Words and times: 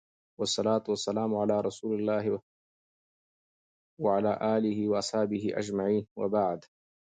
والصلوة 0.39 0.83
والسلام 0.89 1.35
على 1.35 1.61
رسوله 1.61 2.17
محمد 2.19 2.41
وعلى 4.01 4.37
اله 4.57 4.89
واصحابه 4.89 5.51
اجمعين 5.55 6.07
وبعد 6.17 6.65